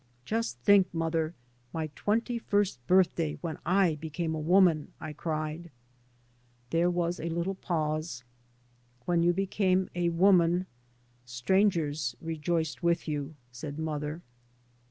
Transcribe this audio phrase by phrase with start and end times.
[0.25, 1.35] "Just think, mother,
[1.71, 5.69] my twenty first birth day when I became a woman 1" I cried.
[6.71, 8.23] There was a little pause."
[9.05, 10.65] When you became a woman—
[11.27, 14.23] strangers rejoiced with you," said mother.